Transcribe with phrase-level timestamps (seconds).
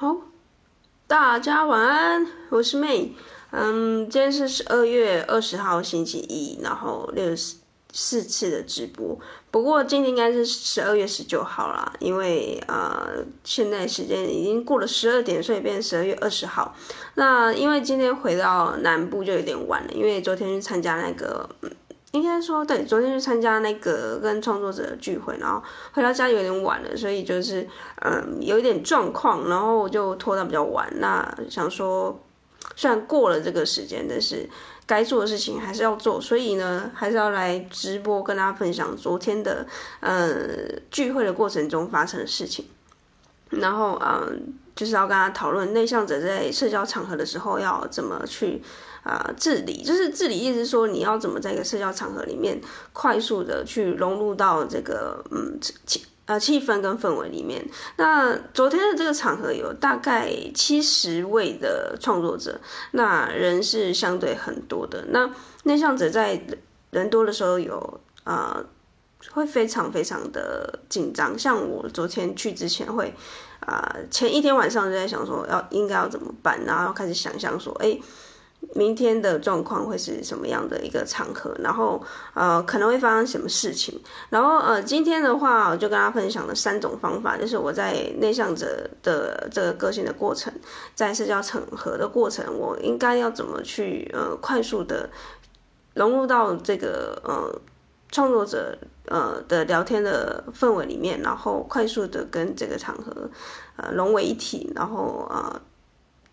[0.00, 0.14] 好，
[1.08, 3.16] 大家晚安，我是妹。
[3.50, 7.56] 嗯，今天是十二月二十号星期一，然后六十
[7.92, 9.18] 四次的直播。
[9.50, 16.76] 不过今天应该是十二月十九号啦，因为呃，现在时间已经过了十二点，所以变十二月二十号。
[17.16, 21.50] 那因为今天回到南部就有点晚了，因为昨天去参加那个。
[22.12, 25.62] 应该说对，昨天去参加那个跟创作者的聚会，然后
[25.92, 27.68] 回到家有点晚了，所以就是
[28.00, 30.90] 嗯有一点状况，然后我就拖到比较晚。
[30.96, 32.18] 那想说，
[32.74, 34.48] 虽然过了这个时间，但是
[34.86, 39.66] 该做的事情还是要做，所以呢还是要来直播跟大家分享昨天的
[40.00, 42.64] 嗯聚会的过程中发生的事情，
[43.50, 48.62] 然后嗯就是要跟他讨论内向者在社交场合的时候要怎么去。
[49.04, 52.60] 啊、治理就是治理，意思是说你要怎么在一个社交场合里面
[52.92, 57.66] 快速的去融入到这个嗯气呃气氛跟氛围里面。
[57.96, 62.60] 那昨天的这个场合有大概七十位的创作者，
[62.90, 65.06] 那人是相对很多的。
[65.08, 65.30] 那
[65.62, 66.42] 内向者在
[66.90, 68.66] 人多的时候有啊、呃，
[69.30, 71.38] 会非常非常的紧张。
[71.38, 73.14] 像我昨天去之前会
[73.60, 77.98] 啊、前一天晚上就在想说要应该要怎么办，然后开始想象说，哎。
[78.74, 81.54] 明天的状况会是什么样的一个场合？
[81.58, 82.00] 然后
[82.34, 83.98] 呃，可能会发生什么事情？
[84.28, 90.52] 然后呃，今天的话，我就跟大家分享了三种方法，就是我在内向者的这个个性的过程，
[90.94, 95.08] 在社交场合的过程，我应该要怎么去呃快速的
[95.94, 97.60] 融入到这个呃
[98.10, 103.30] 创作者呃的聊天的氛围里面，然后快速的跟这个场合
[103.76, 105.60] 呃融为一体，然后呃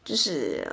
[0.04, 0.68] 就是。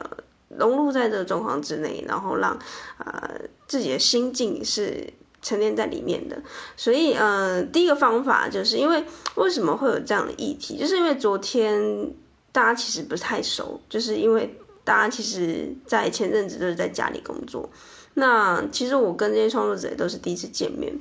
[0.59, 2.59] 融入在这个状况之内，然后让
[2.99, 6.43] 呃自己的心境是沉淀在里面的。
[6.77, 12.13] 所以呃，第一个方法就是因为为什么会有这样的议题，就是因为昨天
[12.53, 17.69] 大家其实不太熟，就是因为大家其实在前阵子都是在家里工作。
[18.15, 20.93] 那其实我跟这些创作者也都是第一次见面，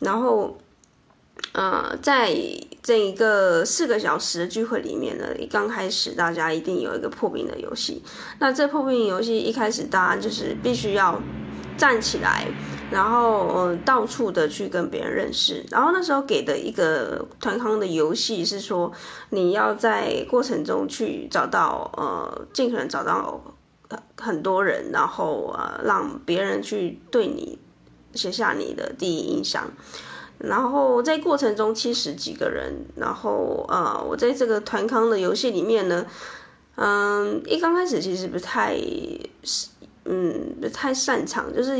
[0.00, 0.56] 然后。
[1.52, 2.32] 呃，在
[2.84, 8.02] 这一个四个小时的聚会里面呢，一刚开始大家一定有一个破冰的游戏。
[8.38, 11.18] 那这破冰游戏一开始大家就是必须要
[11.78, 12.46] 站起来，
[12.90, 15.64] 然后呃到处的去跟别人认识。
[15.70, 18.92] 然后那时候给的一个团康的游戏是说，
[19.30, 23.40] 你要在过程中去找到呃尽可能找到
[24.18, 27.58] 很多人，然后呃让别人去对你
[28.12, 29.72] 写下你的第一印象。
[30.38, 36.04] 然后在过程中七十几个人，然后呃，我在这个团康的游戏里面呢，
[36.76, 38.76] 嗯，一刚开始其实不太，
[40.04, 41.72] 嗯，不太擅长，就是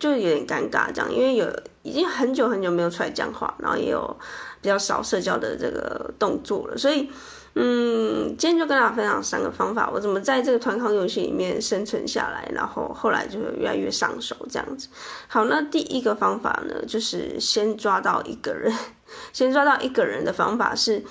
[0.00, 1.46] 就有点尴尬这样，因为有
[1.82, 4.16] 已经很久很久没有出来讲话，然后也有
[4.60, 7.08] 比较少社交的这个动作了，所以。
[7.56, 14.88] 嗯，今天就跟大家分享三个方法，我怎么在这个团康游戏里面生存下来，然后后来就越来越上手这样子。
[15.26, 18.72] 好，那第一个方法呢，就是先抓到一个人，
[19.34, 21.02] 先抓到一个人的方法是，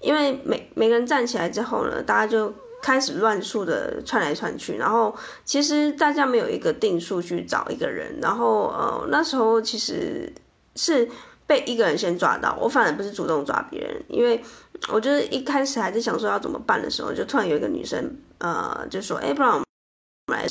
[0.00, 10.32] 因为每每个人站起来之后呢，大家就开始乱数的窜来窜去，然后其实大家没有一个定数去找一个人，然后呃那时候其实
[10.76, 11.08] 是。
[11.48, 14.38] 被一个人先抓到，我反而不是主动抓别人，因为
[14.92, 19.64] 我就是一开始还在想说要怎么办的时候，就突然有一个女生，呃，就说，哎，不然我们
[20.30, 20.46] 来，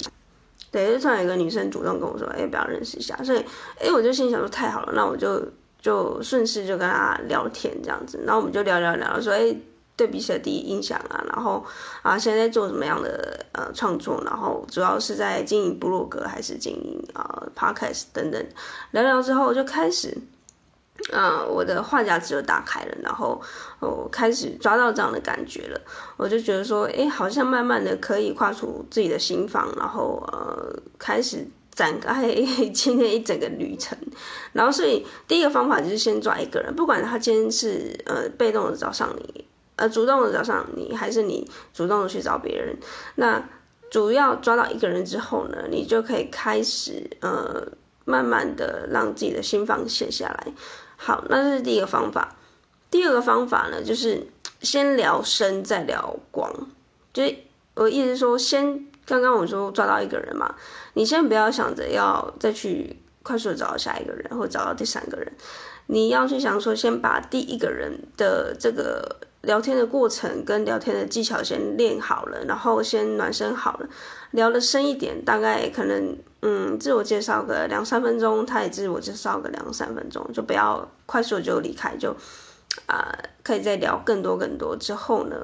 [0.72, 3.46] 对，就突然有一个女生主动跟我说，哎，不要认识一下，所以，
[3.80, 5.40] 哎，我就心想说太好了，那我就
[5.80, 9.56] 就顺势就跟她聊天这样子，然后我们就聊聊聊，说，哎，
[9.97, 11.66] 对彼此的第一印象啊，然后
[12.03, 18.46] 啊，现在做什么样的呃创作，然后主要是在经营部落格还是经营啊、呃、Podcast 等等，
[18.91, 20.18] 聊聊之后就开始。
[21.13, 23.40] 啊、嗯，我的话匣子就打开了，然后
[23.80, 25.80] 我开始抓到这样的感觉了，
[26.18, 32.34] 我就觉得说，哎，好像慢慢的可以跨出自己的心房，然后呃，开始展开
[32.74, 33.96] 今天一整个旅程。
[34.53, 39.46] 然后，所以第一个方法就是先抓一个人，不管他今天是呃被动的找上你，
[39.78, 42.78] 呃主动的找上你，还是你主动的去找别人，
[43.16, 43.41] 那
[43.90, 47.66] 主要抓到一个人之后呢，你就可以开始呃，
[48.03, 50.47] 慢慢的让自己的心房卸下来。
[50.97, 52.35] 好，那这是第一个方法。
[52.90, 54.28] 第二个方法呢，就是
[54.62, 56.52] 先聊深再聊广。
[57.14, 57.35] 就是
[57.76, 60.56] 我意思说，先刚刚我说抓到一个人嘛，
[60.94, 65.32] 你先不要想着要再去快速的找到下一个人，或找到第三个人。
[65.88, 73.90] 你要去想说，先把第一个人的这个聊天的过程跟聊天的技巧先练好了，然后先暖身好了，
[74.29, 76.16] 聊得深一点，大概可能。
[76.41, 82.16] 嗯，自我介绍个两三分钟，他也自我介绍个两三分钟，就不要快速就离开，就
[82.85, 83.11] 啊、
[83.44, 85.35] 可以再聊更多更多之后呢，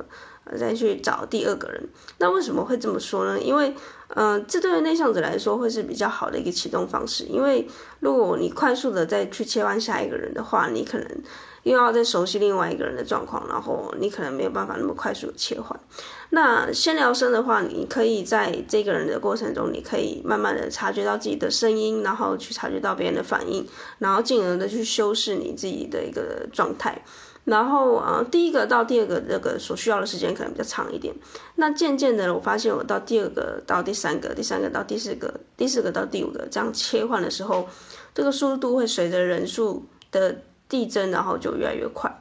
[0.56, 1.90] 再去找第二个人。
[2.20, 3.42] 那为什么会这么说呢？
[3.42, 3.74] 因为，
[4.10, 7.24] 嗯、这对于内向者来说会是比较好的一个启动方式。
[7.24, 7.68] 因为
[8.00, 11.08] 如果你快速的再去切换下一个人的话，你可能
[11.64, 15.80] 又要再熟悉另外一个人的状况，然后你可能没有办法那么快速的切换。
[16.30, 23.68] 那先聊生的话，你可以在这个人的过程中，你可以慢慢的察觉到自己的声音，然后去察觉到别人的反应，
[24.00, 27.02] 然后进而的去修饰你自己的一个状态。
[27.46, 31.14] 然后啊、呃，第一个到第二个这个所需要的时间可能比较长一点。
[31.56, 37.68] 那渐渐的，我发现我到第二个到第三个，第三个到第四个，第四个到第五个这样切换的时候，
[38.16, 40.38] 这个速度会随着人数的
[40.74, 42.12] 递增，然后就越来越快。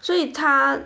[0.00, 0.76] 所以他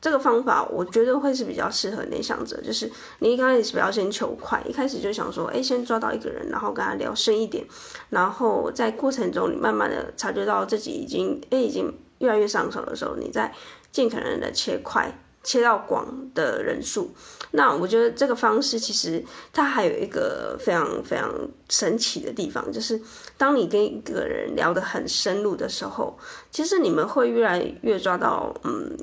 [0.00, 2.88] 这个方法，我觉得会是比较适合内向者，就是
[3.18, 7.66] 你一开始不要先求快，一开始就想说，哎，先抓到一个人，然后跟他聊深一点，
[8.10, 11.92] 然后在过程中你慢慢的察觉到自己已经，哎，已经。
[12.20, 13.50] 越来越上手的时候，你再
[13.90, 15.10] 尽可能的切快，
[15.42, 17.14] 切到广的人数。
[17.52, 21.32] 那我觉得这个方式其实它还有一个非常非常
[21.68, 23.00] 神奇的地方，就是
[23.36, 26.18] 当你跟一个人聊得很深入的时候，
[26.50, 28.96] 其实你们会越来越抓到，嗯。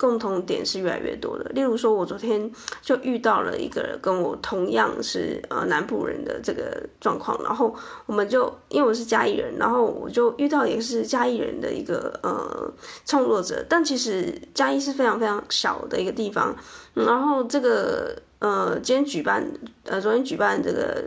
[0.00, 2.50] 共同点是越来越多的，例如说，我昨天
[2.80, 7.76] 就遇到了一个跟我同样是呃南部人的这个状况，然后
[8.06, 12.72] 我们就因为我是嘉义人，然后我就遇到也是嘉义人的一个呃
[13.04, 16.56] 创作者，但其实嘉义是非常非常小的一个地方，
[16.94, 19.52] 然后这个呃今天举办
[19.84, 21.04] 呃昨天举办这个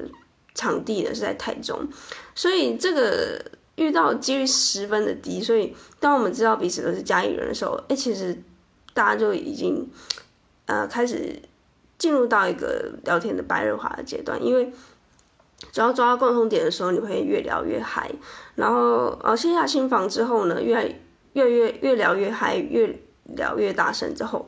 [0.54, 1.80] 场地呢是在台中，
[2.36, 3.44] 所以这个
[3.78, 8.38] 遇到几率十分的低，所以当我们知道彼此都是嘉义人的时候，哎，其实。
[8.94, 9.90] 大家就已经，
[10.66, 11.42] 呃，开始
[11.98, 14.72] 进入到一个聊天的白热化的阶段，因为
[15.72, 18.12] 只要抓到共同点的时候，你会越聊越嗨。
[18.56, 21.01] 然后，呃，卸下心防之后呢，越
[21.34, 24.48] 越越越聊越嗨，越聊越大声之后，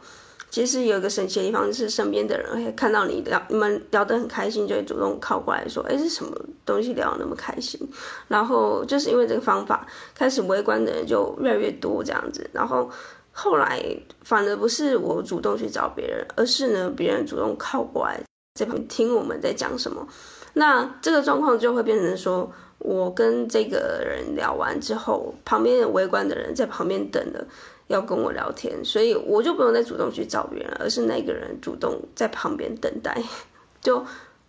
[0.51, 6.31] 其实有一个神奇的地方，就是身边的人会看到你聊，你们聊得很开心，就会主动靠过来说：“哎，是什么
[6.65, 7.80] 东西聊得那么开心？”
[8.27, 12.92] 然后就是因为这个方法，开始围观的人就越来越多，这样子，然后。
[13.37, 13.83] 后来
[14.23, 18.17] 反而不是我主动去找别人，而是呢，别人主动靠过来
[18.53, 20.07] 在旁边听我们在讲什么。
[20.53, 22.49] 那这个状况就会变成说，
[22.79, 27.45] 我跟这个人聊完之后，旁边的围观的人在旁边等了，
[27.87, 33.21] 要跟我聊天，所以我就不用再主动去找别人，而是那个人主动在旁边等待，
[33.81, 34.05] 就。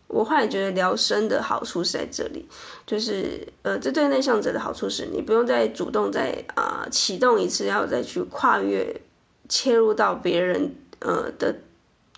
[0.08, 2.48] 我后来觉得聊深的好处是在这里，
[2.86, 9.00] 就是呃，这对内向者的好处是你不用再主动再啊、呃、启动一次，要再去跨越
[9.48, 11.56] 切入到别人呃的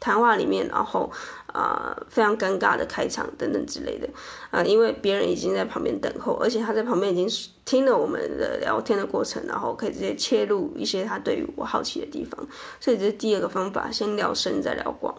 [0.01, 1.11] 谈话里面，然后
[1.47, 4.09] 啊、非常尴尬的开场等等之类的
[4.51, 7.27] 啊、因为别人已经在旁边等候，而且他在旁边已经
[7.65, 12.47] 听了我们的聊天的过程，然后可以直接切入一些他对于我好奇的地方，
[12.79, 15.15] 所以这是第二个方法，先聊深再聊广。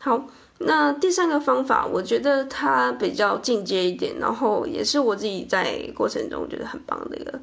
[0.00, 0.26] 好。
[0.64, 7.40] 那第三个方法，我觉得它比较进阶一点，然后也是我自己在过程中觉得很棒的一个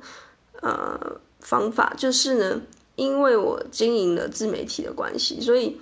[0.62, 1.00] 呃
[1.40, 2.62] 方法，就是呢，
[2.96, 5.80] 因为我经营了自媒体的关系，所以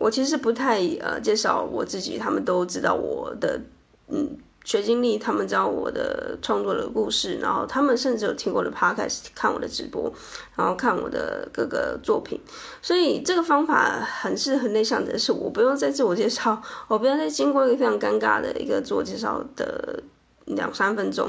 [0.00, 3.60] 我其实不太呃介绍我自己，他们都知道我的
[4.08, 4.36] 嗯。
[4.66, 10.12] 学经历，他们知道我的创作的故事，然后他们甚至有听过的 podcast，看我的直播，
[10.56, 12.40] 然后看我的各个作品，
[12.82, 20.02] 所以这个方法很适合内向者，是我不用再自我介绍， 我不用再经过一个非常尴尬的一个自我介绍的
[20.46, 21.28] 两三分钟，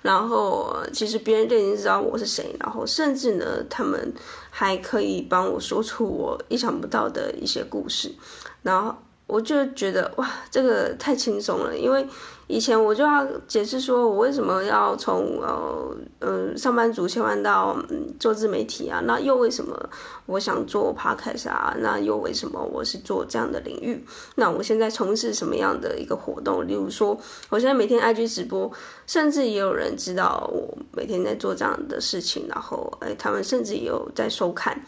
[0.00, 4.14] 然后其实别人就已经知道我是谁，然后甚至呢，他们
[4.48, 8.14] 还可以帮我说出我意想不到的一些故事，
[8.62, 8.96] 然后
[9.28, 12.04] 我就觉得哇，这个太轻松了，因为。
[12.50, 19.02] 以前我就要解释说，我为什么要从呃嗯、上班族切换到嗯做自媒体啊？
[19.04, 19.78] 那又为什么
[20.24, 21.76] 我想做 podcast 啊？
[21.80, 24.02] 那又为什么我是做这样的领域？
[24.36, 26.66] 那我现在从事什么样的一个活动？
[26.66, 27.20] 例如说，
[27.50, 28.72] 我现在每天 IG 直播，
[29.06, 34.82] 甚至也有人知道我每天在做这样的事情，然后哎，他们甚至也有在收看。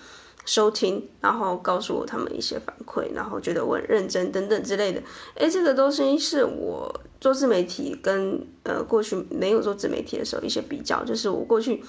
[0.51, 5.01] 收听，然后告诉我他们一些反馈，然后觉得我很认真等等之类的。
[5.37, 11.81] 诶，这个东西是我做自媒体跟呃过去没有做自媒体的时候一些比较，就是我过去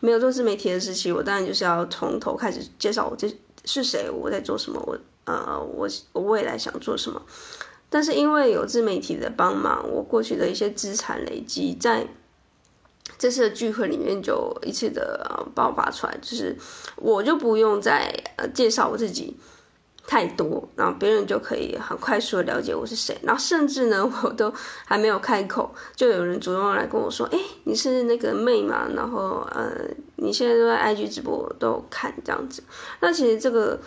[0.00, 3.32] 没有做自媒体的时期，我当然就是要从头开始介绍我这
[3.64, 7.22] 是谁，我在做什么，我呃我我未来想做什么。
[7.88, 12.08] 但是因为有自媒体的帮忙，我过去的一些资产累积在。
[13.18, 16.56] 这次的聚会里面就一次的爆发出来，就是
[16.96, 19.36] 我就不用再呃介绍我自己，
[20.06, 23.18] 太多，然后别人就可以很快速的了解我是谁。
[23.22, 24.52] 然后甚至呢，我都
[24.86, 28.88] 还没有开口，就有人主动来跟我说：“哎，你是那个妹嘛？
[28.94, 29.70] 然后呃，
[30.16, 32.62] 你现在都在 IG 直播都有看这样子。”
[33.02, 33.78] 那其实这个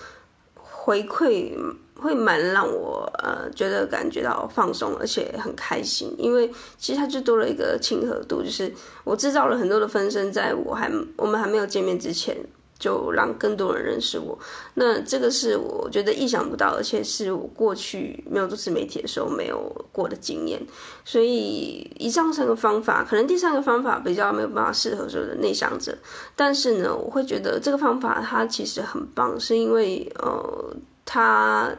[0.83, 1.53] 回馈
[1.95, 8.73] 会蛮让我呃觉得感觉到放松，而且很开心，因为其实它就多了一个亲和度，就是
[9.03, 12.35] 我制造了很多的分身，在我还我们还没有见面之前。
[12.81, 14.35] 就让更多人认识我，
[14.73, 20.59] 那这个是我觉得意想不到，而且是我过去没有做自媒体的时候没有过的经验。
[21.05, 25.95] 所以以上三个方法，可能第三个方法比较没有办法适合所有的内向者，
[26.35, 31.69] 但是呢，我会觉得这个方法它其实很棒，是因为呃，它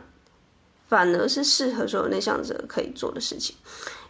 [0.86, 3.56] 反而是适合所有内向者可以做的事情。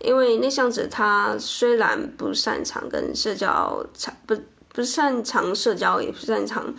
[0.01, 3.83] 因为内向者他虽然不擅长跟社交，
[4.27, 4.37] 不。
[4.73, 6.75] 不擅长社交，也不擅长，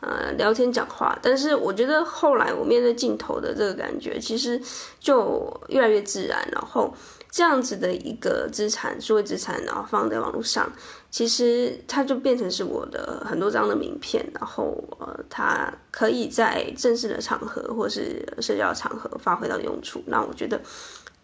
[0.00, 1.18] 呃，聊天讲话。
[1.20, 4.60] 但是我觉得后来我面对镜头的这个感觉，其实
[5.00, 6.48] 就越来越自然。
[6.52, 6.94] 然后
[7.30, 10.70] 这样子的一个资产，数位资产，然后放在网络上，
[11.10, 14.24] 其实它就变成是我的很多张的名片。
[14.34, 20.00] 然后呃，它可以在正式的场合或是社交场合发挥到用处。
[20.06, 20.60] 那我觉得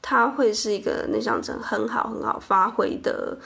[0.02, 3.38] 它会是一个内向者很好很好发挥的。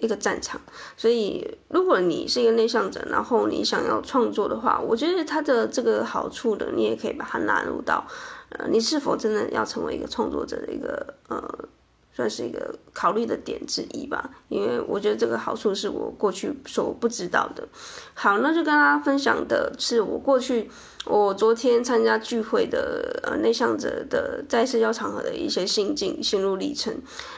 [0.00, 0.60] 一个战场，
[0.96, 8.06] 所以如果你是一个内向者，然后你想要创作的话，我觉得它的这个好处的，你也可以把它纳入到，
[8.50, 11.68] 呃，你是否真的要成为一个创作者的一个呃。
[12.18, 17.68] 算是一个考虑的点之一吧，因为我觉得这个好处是我过去所不知道的。
[18.12, 20.68] 好，那就跟大家分享的是我过去，
[21.06, 26.92] 我昨天参加聚会的呃内向者的在社交场合的一些心境、心路历程。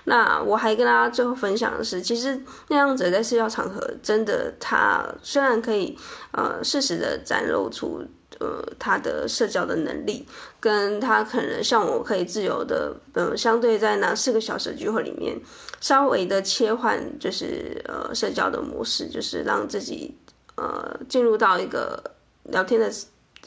[0.04, 2.34] 那我还跟大家最后分享的是，其实
[2.68, 5.94] 内向者在社交场合真的，他虽然可以
[6.32, 8.02] 呃适时的展露出。
[8.40, 10.26] 呃，他的社交的能力，
[10.58, 15.38] 跟他可能像我可以自由的，呃，相对在那四个小时的聚会里面，
[15.78, 20.16] 稍微的切换，就是呃社交的模式，就是让自己
[20.56, 22.02] 呃进入到一个
[22.44, 22.90] 聊天的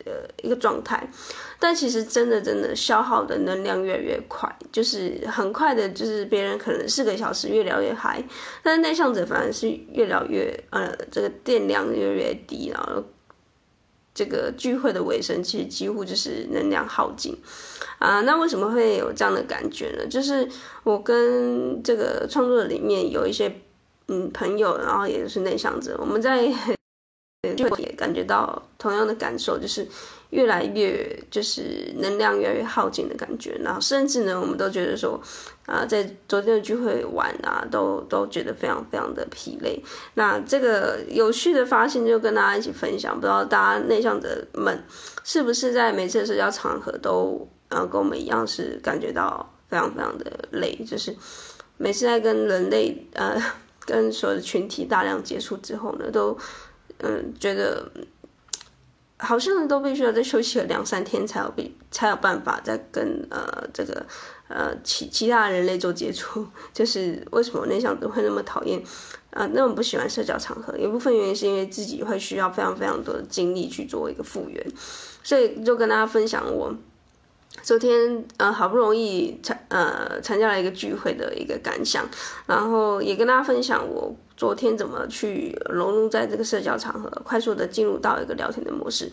[0.05, 0.11] 呃
[0.43, 1.09] 一个状态。
[1.59, 8.23] 但其实真的真的消耗的能量越来越快，就是很快的，就是别人可能四个小时越聊越嗨，
[8.61, 13.03] 但是内向者反而是越聊越呃这个电量越来越低，然后。
[14.13, 17.37] 这个聚会的尾声，其实几乎就是能量耗尽
[17.99, 18.21] 啊。
[18.21, 20.05] 那为什么会有这样的感觉呢？
[20.07, 20.47] 就是
[20.83, 23.55] 我跟这个创作里面有一些
[24.07, 26.47] 嗯朋友，然后也就是内向者，我们在
[27.55, 29.87] 就也感觉到同样的感受，就是。
[30.29, 35.21] 越来越就是能量越来越耗尽的感觉，然后甚至呢，我们都觉得说，
[35.67, 39.79] 啊，在昨天的聚会玩啊，都都觉得非常非常的疲累。
[40.15, 44.83] 那这个有趣的发现就跟大家一起分享，不知道大家内向者们
[45.23, 51.15] 是不是在每次社交场合都，呃，跟我们一样是感觉到非常非常的累，就是
[51.77, 53.39] 每次在跟人类呃
[53.85, 56.35] 跟所有的群体大量接触之后呢，都
[56.99, 57.89] 嗯觉得。
[59.19, 64.05] 好像都必须要再休息了两三天才有必才有办法再跟呃这个
[64.49, 68.83] 呃其其他人类做接触，就是为什么内向都会那么讨厌
[69.29, 70.77] 啊、那么不喜欢社交场合？
[70.77, 74.65] 有部分原因是因为自己会需要非常非常多的精力去做一个复原，
[75.23, 76.75] 所以就跟大家分享我。
[77.61, 82.05] 昨天呃好不容易参呃参加了一个聚会的一个感想，
[82.45, 89.09] 然后也跟大家分享我昨天怎么去融入在这个社交场合，快速的进入到一个聊天的模式。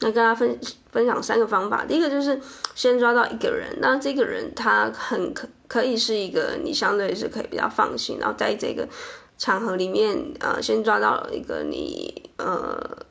[0.00, 0.58] 那跟大家分
[0.90, 2.40] 分享三个方法，第一个就是
[2.74, 8.88] 先抓到一个人，那这个人他很可可以是一个你相对是可以比较放心，然后在这个
[9.36, 13.09] 场合里面呃先抓到一个你呃。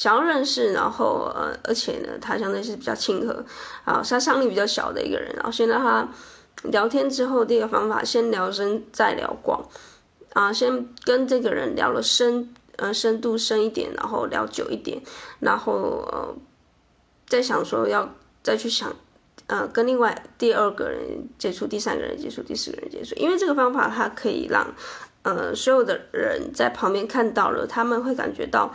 [0.00, 3.44] 想要认识，然后呃，而且呢，他相对是比较亲和，
[3.84, 5.30] 啊，杀伤力比较小的一个人。
[5.34, 6.08] 然后先让他
[6.62, 9.62] 聊天之后，第一个方法先聊深再聊广，
[10.32, 15.02] 啊，先跟这个人聊了深，呃，深度深一点，然后聊久一点，
[15.38, 16.34] 然后呃，
[17.26, 18.08] 再想说要
[18.42, 18.90] 再去想，
[19.48, 24.66] 呃，跟另外第二个人接触，第三个人接触，第四个人接触，因为这个方法它可以让
[25.24, 28.74] 呃所有的人在旁边看到了，他们会感觉到。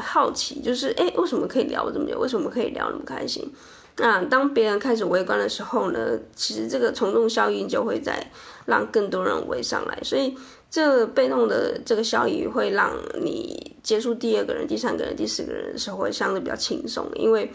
[0.00, 2.18] 好奇就是，哎，为什么可以聊这么久？
[2.18, 3.52] 为什么可以聊那么开心？
[3.98, 6.18] 那当别人开始围观的时候呢？
[6.34, 8.30] 其实这个从众效应就会在
[8.64, 10.34] 让更多人围上来，所以
[10.70, 17.52] 这被动的这个效应会让你接触第二个人、第三个人、第四个人的时候会相对比较轻松，因为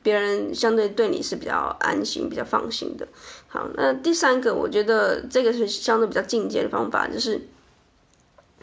[0.00, 3.08] 别人相对对你是比较安心、比较放心的。
[3.48, 7.48] 好，那第三个，我觉得这个是相对比较进阶的方法，就是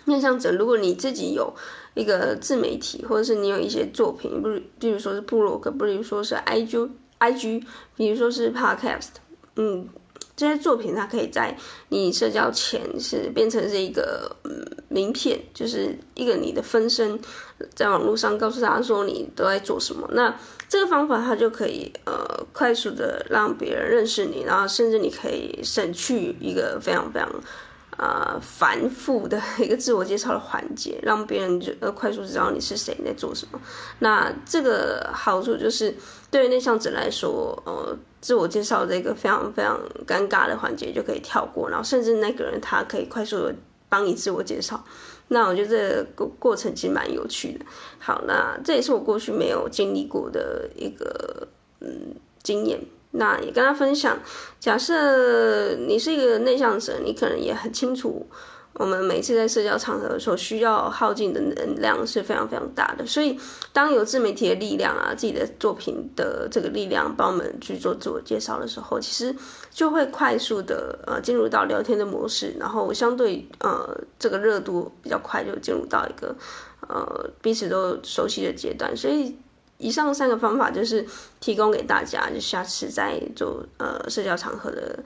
[0.07, 1.53] 面向者，如果你自己有。
[1.97, 4.47] 一个自媒体，或者是你有一些作品，不，
[4.77, 6.87] 比如说是部落格，不如说是 IG
[7.17, 7.63] IG，
[7.95, 9.07] 比如说是 Podcast，
[9.55, 9.89] 嗯。
[10.35, 11.57] 这些作品，它可以在
[11.89, 14.35] 你社交前是变成是一个
[14.87, 17.19] 名片，就是一个你的分身，
[17.73, 20.07] 在网络上告诉大家说你都在做什么。
[20.13, 27.27] 那这个方法它就可以呃快速的让别人认识你，然后甚至你可以省去一个非常非常
[27.97, 33.59] 呃繁复的一个自我介绍的环节，让别人就呃快速知道你是谁，你在做什么。
[33.99, 35.93] 那这个好处就是
[36.31, 37.97] 对于内向者来说，呃。
[38.19, 43.55] 自我介绍这个非常非常尴尬的环节就可以跳过，然后甚至那个人他可以快速的
[43.87, 44.83] 帮你自我介绍，
[45.27, 47.65] 那我觉得这个过过程其实蛮有趣的。
[47.99, 51.47] 好，那这也是我过去没有经历过的一个
[51.79, 52.79] 嗯经验，
[53.17, 54.17] 那也跟他分享。
[54.59, 58.27] 假设你是一个内向者，你可能也很清楚。
[58.79, 63.35] 我们每次在社交场合所需要耗尽的能量是非常非常大的，所以
[63.73, 69.35] 当有自媒体的力量啊，自己的作品的这个力量帮我们去做自我介绍的时候，其实
[69.71, 76.35] 就会快速的呃进入到聊天的模式，然后相对呃这个热度比较快就进入到一个
[76.87, 78.95] 呃彼此都熟悉的阶段。
[78.95, 79.35] 所以
[79.77, 81.05] 以上三个方法就是
[81.39, 84.99] 提供给大家，就下次在做呃社交场合的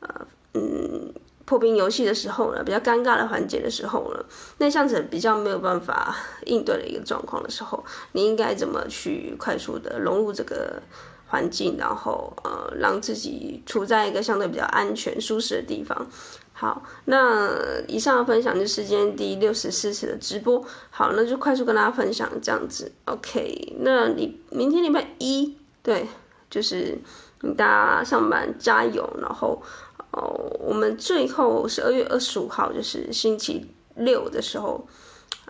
[0.00, 1.12] 呃嗯。
[1.48, 4.22] 破冰游戏的时候呢，比较尴尬的环节的时候呢，
[4.58, 7.82] 内向者比较没有办法应对的一个状况的时候，
[8.12, 10.82] 你应该怎么去快速的融入这个
[11.28, 16.08] 环境，然后呃，让自己处在一个相对比较安全、舒适的地方。
[16.52, 20.64] 好，那以上的分享就是今天第六十四次的直播。
[20.90, 22.90] 好，那就快速跟大家分享这样子。
[23.04, 26.08] OK，那你明天礼拜一，对，
[26.50, 26.98] 就是
[27.56, 29.62] 大家上班加油，然后。
[30.10, 34.88] 哦，我们最后十二月二十五号就是星期六的时候，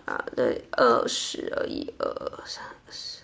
[0.03, 3.19] 啊，对，二十而已，二三四，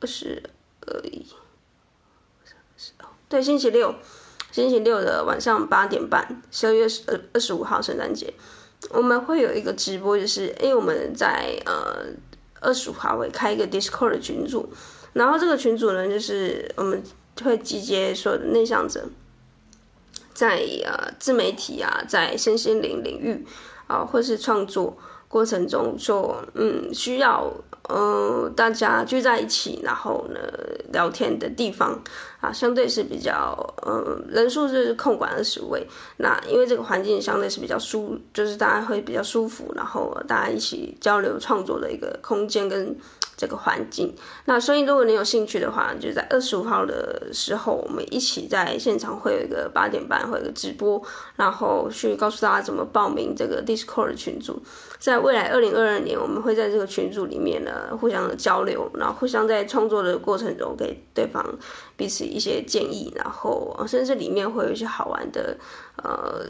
[0.00, 0.42] 二十
[0.86, 1.26] 而已，
[3.28, 3.94] 对，星期六，
[4.50, 8.34] 星期六的晚上八点半，十二月二二十五号圣诞节，
[8.90, 12.06] 我们会有一个直播，就是因为我们在呃
[12.60, 14.72] 二十五号会开一个 Discord 的群组，
[15.12, 17.02] 然后这个群组呢，就是我们
[17.42, 19.08] 会集结所有的内向者。
[20.34, 23.46] 在呃自媒体啊，在身心灵领域
[23.86, 24.96] 啊，或是创作
[25.32, 27.50] 过程中做嗯需要
[27.88, 30.38] 呃大家聚在一起，然后呢
[30.92, 31.98] 聊天的地方
[32.42, 35.86] 啊，相对是比较呃人数就是控管二十位。
[36.18, 42.94] 那因为这个环境相对是比较舒，就是大家会比较舒服，然后大家一起交流创作的一个空间跟。
[43.34, 51.02] 这个环境，那所以如果你有兴趣的话，就在二十五号的时候，我们一起在现场会有一个八点半会有一个直播，
[51.34, 54.62] 然后去告诉大家怎么报名这个 Discord 的群组。
[55.00, 61.44] 在未来二零二二年，我们会在这个群组里面呢互相的交流，然后互相在创作的过程中给对方
[62.02, 65.56] 彼此一些建议，然后甚至里面会有一些好玩的
[66.02, 66.44] 呃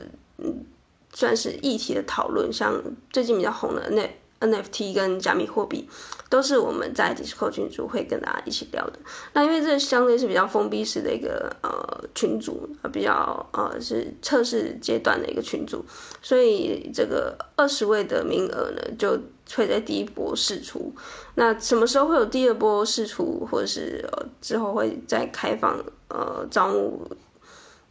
[1.13, 4.11] 算是议题的讨论，像最近比较红的那。
[4.43, 5.89] NFT 跟加密货币
[6.29, 8.99] 都是我们在 Discord 群组会跟大家一起聊的。
[9.33, 15.85] 那因为这相对是比较封闭式的一个呃群组，比较呃是测试阶段的一个群组，
[16.21, 19.19] 所以这个二十位的名额呢就
[19.55, 20.93] 会在第一波试出。
[21.37, 25.79] 那什么时候会有第二波试出，或者是、呃、之后会再开放
[26.09, 27.09] 呃招募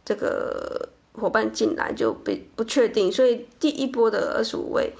[0.04, 3.10] 这个伙伴进来就不不确定。
[3.10, 4.92] 所以第一波的二十五位。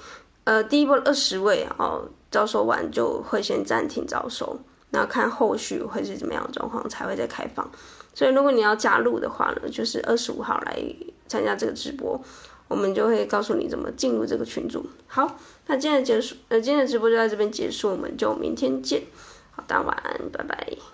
[0.45, 7.69] 呃，第一波二十位哦，招收完就会先暂停招收，那看后续会是怎么样的状况才会再开放。
[8.13, 10.83] 所以如果你要加入的话呢，就是二十五号来
[11.27, 12.21] 参加这个直播，
[12.67, 14.85] 我们就会告诉你怎么进入这个群组。
[15.07, 19.03] 好，那今天结束，呃，今天的直播就在这边结束，我们就明天见。
[19.51, 20.92] 好，大家晚安，拜拜。